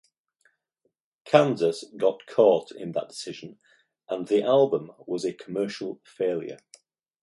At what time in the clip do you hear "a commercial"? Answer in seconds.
5.23-6.01